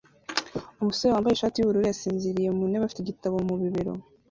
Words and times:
Umusore 0.81 1.11
wambaye 1.11 1.33
ishati 1.35 1.57
yubururu 1.57 1.85
yasinziriye 1.89 2.49
mu 2.57 2.63
ntebe 2.69 2.83
afite 2.85 3.01
igitabo 3.01 3.35
mu 3.47 3.55
bibero 3.61 3.93